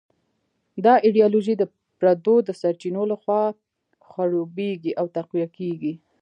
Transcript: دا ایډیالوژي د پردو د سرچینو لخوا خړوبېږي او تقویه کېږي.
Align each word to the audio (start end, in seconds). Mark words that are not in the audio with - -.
دا 0.85 0.93
ایډیالوژي 1.05 1.53
د 1.57 1.63
پردو 1.99 2.35
د 2.47 2.49
سرچینو 2.61 3.03
لخوا 3.11 3.41
خړوبېږي 4.07 4.91
او 4.99 5.05
تقویه 5.17 5.47
کېږي. 5.57 5.93